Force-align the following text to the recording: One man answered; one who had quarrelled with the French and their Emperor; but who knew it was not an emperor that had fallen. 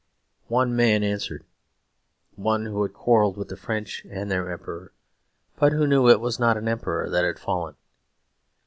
One 0.47 0.75
man 0.75 1.03
answered; 1.03 1.45
one 2.35 2.65
who 2.65 2.81
had 2.81 2.91
quarrelled 2.91 3.37
with 3.37 3.49
the 3.49 3.55
French 3.55 4.03
and 4.09 4.31
their 4.31 4.49
Emperor; 4.51 4.93
but 5.57 5.73
who 5.73 5.85
knew 5.85 6.09
it 6.09 6.19
was 6.19 6.39
not 6.39 6.57
an 6.57 6.67
emperor 6.67 7.07
that 7.11 7.23
had 7.23 7.37
fallen. 7.37 7.75